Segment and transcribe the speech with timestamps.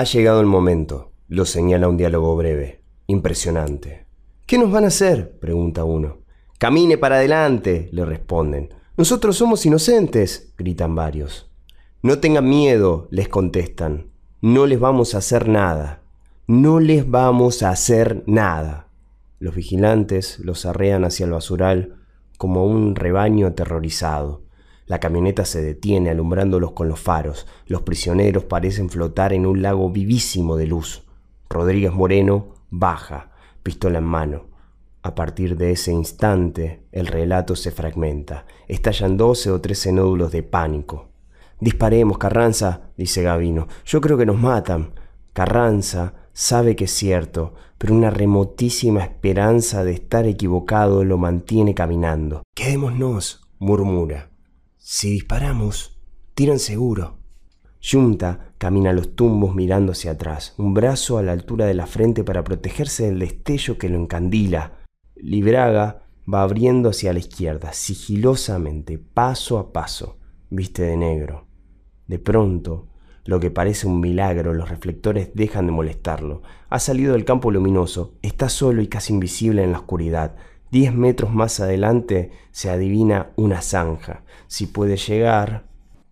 [0.00, 2.80] Ha llegado el momento, lo señala un diálogo breve.
[3.06, 4.06] Impresionante.
[4.46, 5.38] ¿Qué nos van a hacer?
[5.38, 6.20] pregunta uno.
[6.56, 8.70] Camine para adelante, le responden.
[8.96, 11.50] Nosotros somos inocentes, gritan varios.
[12.00, 14.06] No tengan miedo, les contestan.
[14.40, 16.00] No les vamos a hacer nada.
[16.46, 18.88] No les vamos a hacer nada.
[19.38, 21.96] Los vigilantes los arrean hacia el basural
[22.38, 24.44] como un rebaño aterrorizado.
[24.90, 27.46] La camioneta se detiene alumbrándolos con los faros.
[27.66, 31.04] Los prisioneros parecen flotar en un lago vivísimo de luz.
[31.48, 33.30] Rodríguez Moreno baja,
[33.62, 34.46] pistola en mano.
[35.04, 38.46] A partir de ese instante, el relato se fragmenta.
[38.66, 41.10] Estallan doce o trece nódulos de pánico.
[41.60, 43.68] Disparemos, Carranza, dice Gavino.
[43.84, 44.94] Yo creo que nos matan.
[45.32, 52.42] Carranza sabe que es cierto, pero una remotísima esperanza de estar equivocado lo mantiene caminando.
[52.56, 54.29] Quedémonos, murmura.
[54.82, 56.00] Si disparamos,
[56.32, 57.18] tiran seguro.
[57.82, 61.86] Yunta camina a los tumbos mirando hacia atrás, un brazo a la altura de la
[61.86, 64.78] frente para protegerse del destello que lo encandila.
[65.16, 70.16] Libraga va abriendo hacia la izquierda, sigilosamente, paso a paso,
[70.48, 71.46] viste de negro.
[72.06, 72.88] De pronto,
[73.26, 76.40] lo que parece un milagro, los reflectores dejan de molestarlo.
[76.70, 80.36] Ha salido del campo luminoso, está solo y casi invisible en la oscuridad.
[80.70, 84.24] Diez metros más adelante se adivina una zanja.
[84.46, 85.68] Si puede llegar...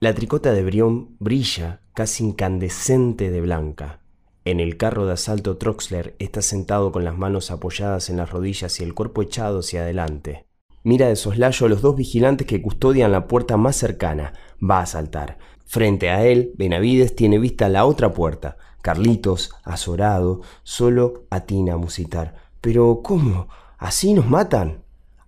[0.00, 4.00] La tricota de Brión brilla, casi incandescente de blanca.
[4.46, 8.80] En el carro de asalto Troxler está sentado con las manos apoyadas en las rodillas
[8.80, 10.46] y el cuerpo echado hacia adelante.
[10.82, 14.32] Mira de soslayo a los dos vigilantes que custodian la puerta más cercana.
[14.58, 15.36] Va a saltar.
[15.66, 18.56] Frente a él, Benavides tiene vista la otra puerta.
[18.80, 22.36] Carlitos, azorado, solo atina a musitar.
[22.62, 23.48] Pero, ¿cómo?
[23.80, 24.82] ¿Así nos matan?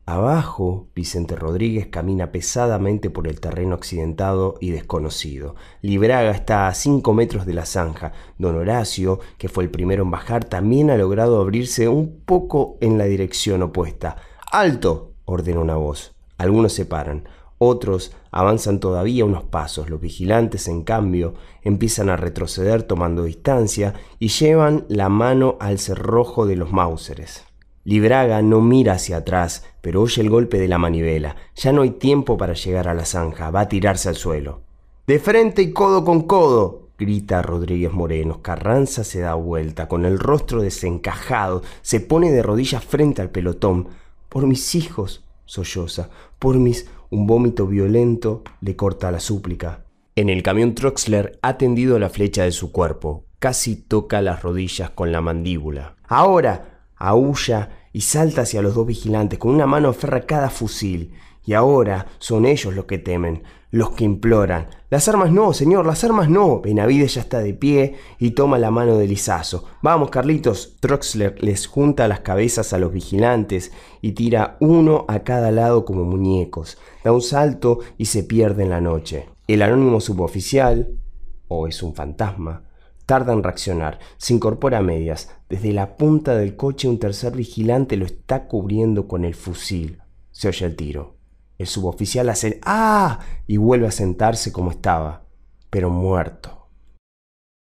[0.04, 5.54] Abajo, Vicente Rodríguez camina pesadamente por el terreno accidentado y desconocido.
[5.80, 8.12] Libraga está a cinco metros de la zanja.
[8.36, 12.98] Don Horacio, que fue el primero en bajar, también ha logrado abrirse un poco en
[12.98, 14.16] la dirección opuesta.
[14.52, 15.14] ¡Alto!
[15.24, 16.14] ordena una voz.
[16.36, 17.26] Algunos se paran.
[17.56, 19.88] Otros avanzan todavía unos pasos.
[19.88, 21.32] Los vigilantes, en cambio,
[21.62, 27.46] empiezan a retroceder tomando distancia y llevan la mano al cerrojo de los Mauseres.
[27.84, 31.36] Libraga no mira hacia atrás, pero oye el golpe de la manivela.
[31.56, 34.60] Ya no hay tiempo para llegar a la zanja, va a tirarse al suelo.
[35.06, 38.40] De frente y codo con codo, grita Rodríguez Moreno.
[38.40, 43.88] Carranza se da vuelta, con el rostro desencajado, se pone de rodillas frente al pelotón.
[44.28, 46.88] Por mis hijos, solloza, por mis...
[47.12, 49.84] Un vómito violento le corta la súplica.
[50.16, 53.26] En el camión Troxler ha tendido la flecha de su cuerpo.
[53.38, 55.96] Casi toca las rodillas con la mandíbula.
[56.04, 56.71] Ahora,
[57.02, 61.12] aúlla y salta hacia los dos vigilantes, con una mano aferra cada fusil.
[61.44, 63.42] Y ahora son ellos los que temen,
[63.72, 64.68] los que imploran.
[64.90, 66.60] Las armas no, señor, las armas no.
[66.60, 69.64] Benavides ya está de pie y toma la mano de Lizazo.
[69.82, 70.76] Vamos, Carlitos.
[70.78, 76.04] Troxler les junta las cabezas a los vigilantes y tira uno a cada lado como
[76.04, 76.78] muñecos.
[77.02, 79.28] Da un salto y se pierde en la noche.
[79.48, 80.96] El anónimo suboficial,
[81.48, 82.62] o es un fantasma,
[83.06, 85.30] Tarda en reaccionar, se incorpora a medias.
[85.48, 90.00] Desde la punta del coche un tercer vigilante lo está cubriendo con el fusil.
[90.30, 91.16] Se oye el tiro.
[91.58, 93.20] El suboficial hace ¡Ah!
[93.46, 95.26] y vuelve a sentarse como estaba,
[95.70, 96.62] pero muerto.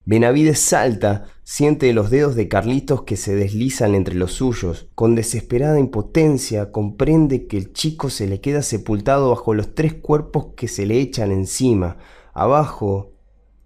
[0.08, 4.88] Benavides salta, siente los dedos de Carlitos que se deslizan entre los suyos.
[4.94, 10.50] Con desesperada impotencia comprende que el chico se le queda sepultado bajo los tres cuerpos
[10.56, 11.97] que se le echan encima.
[12.34, 13.15] Abajo,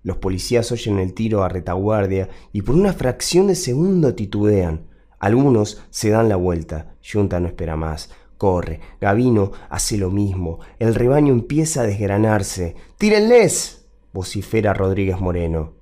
[0.03, 4.87] los policías oyen el tiro a retaguardia y por una fracción de segundo titubean.
[5.19, 6.95] Algunos se dan la vuelta.
[7.03, 8.09] Junta no espera más.
[8.37, 8.79] Corre.
[9.01, 10.59] Gavino hace lo mismo.
[10.79, 12.75] El rebaño empieza a desgranarse.
[12.97, 13.87] ¡Tírenles!
[14.13, 15.73] vocifera Rodríguez Moreno.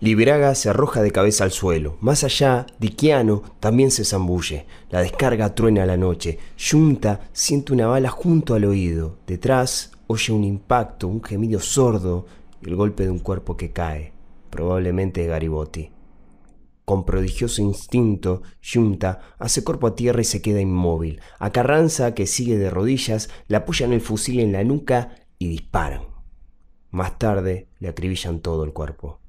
[0.00, 1.96] Liberaga se arroja de cabeza al suelo.
[2.00, 4.66] Más allá, Diquiano también se zambulle.
[4.90, 6.38] La descarga truena la noche.
[6.58, 9.18] Junta siente una bala junto al oído.
[9.26, 12.26] Detrás oye un impacto, un gemido sordo
[12.62, 14.12] el golpe de un cuerpo que cae,
[14.50, 15.92] probablemente de Garibotti.
[16.84, 21.20] Con prodigioso instinto, Junta hace cuerpo a tierra y se queda inmóvil.
[21.38, 26.02] A Carranza, que sigue de rodillas, le apoyan el fusil en la nuca y disparan.
[26.90, 29.20] Más tarde le acribillan todo el cuerpo.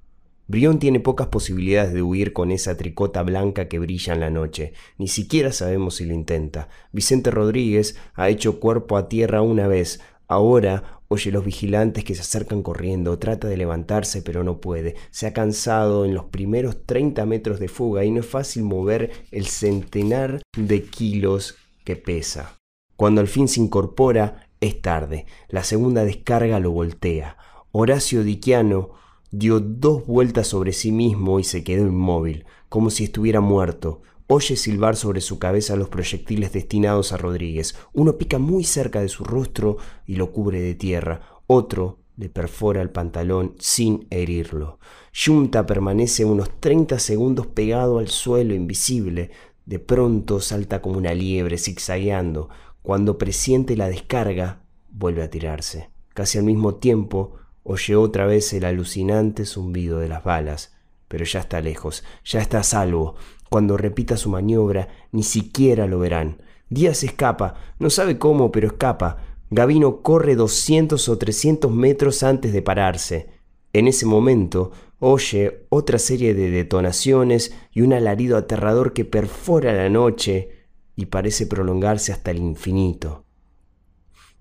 [0.48, 4.74] Brión tiene pocas posibilidades de huir con esa tricota blanca que brilla en la noche.
[4.98, 6.70] Ni siquiera sabemos si lo intenta.
[6.92, 10.00] Vicente Rodríguez ha hecho cuerpo a tierra una vez.
[10.30, 14.96] Ahora Oye los vigilantes que se acercan corriendo, trata de levantarse pero no puede.
[15.10, 19.12] Se ha cansado en los primeros 30 metros de fuga y no es fácil mover
[19.32, 22.60] el centenar de kilos que pesa.
[22.96, 25.26] Cuando al fin se incorpora, es tarde.
[25.48, 27.38] La segunda descarga lo voltea.
[27.72, 28.92] Horacio Diquiano
[29.32, 34.04] dio dos vueltas sobre sí mismo y se quedó inmóvil, como si estuviera muerto.
[34.32, 37.74] Oye silbar sobre su cabeza los proyectiles destinados a Rodríguez.
[37.94, 41.22] Uno pica muy cerca de su rostro y lo cubre de tierra.
[41.48, 44.78] Otro le perfora el pantalón sin herirlo.
[45.16, 49.32] Junta permanece unos 30 segundos pegado al suelo invisible.
[49.66, 52.50] De pronto salta como una liebre zigzagueando.
[52.84, 54.62] Cuando presiente la descarga,
[54.92, 55.90] vuelve a tirarse.
[56.14, 57.34] Casi al mismo tiempo,
[57.64, 60.76] oye otra vez el alucinante zumbido de las balas.
[61.08, 63.16] Pero ya está lejos, ya está a salvo.
[63.50, 66.42] Cuando repita su maniobra, ni siquiera lo verán.
[66.70, 69.18] Díaz escapa, no sabe cómo, pero escapa.
[69.50, 73.30] Gavino corre 200 o 300 metros antes de pararse.
[73.74, 79.90] En ese momento, oye otra serie de detonaciones y un alarido aterrador que perfora la
[79.90, 83.26] noche y parece prolongarse hasta el infinito.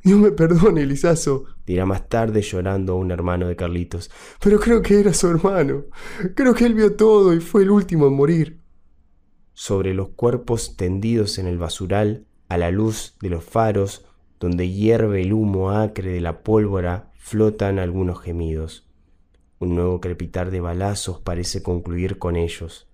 [0.03, 4.11] Dios me perdone, Lizazo, dirá más tarde llorando a un hermano de Carlitos.
[4.43, 5.87] Pero creo que era su hermano.
[6.35, 8.58] Creo que él vio todo y fue el último en morir.
[9.61, 14.07] Sobre los cuerpos tendidos en el basural, a la luz de los faros,
[14.39, 18.89] donde hierve el humo acre de la pólvora, flotan algunos gemidos.
[19.59, 22.89] Un nuevo crepitar de balazos parece concluir con ellos.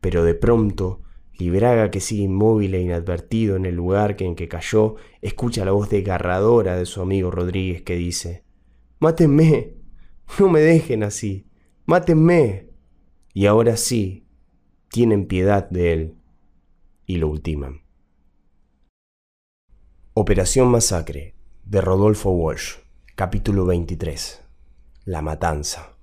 [0.00, 1.02] Pero de pronto,
[1.34, 5.90] Libraga, que sigue inmóvil e inadvertido en el lugar en que cayó, escucha la voz
[5.90, 8.42] desgarradora de su amigo Rodríguez que dice,
[9.00, 9.74] Mátenme,
[10.38, 11.46] no me dejen así,
[11.84, 12.70] mátenme.
[13.34, 14.23] Y ahora sí,
[14.94, 16.14] tienen piedad de él
[17.04, 17.82] y lo ultiman.
[20.12, 22.76] Operación Masacre de Rodolfo Walsh,
[23.16, 24.44] capítulo 23.
[25.04, 25.93] La Matanza.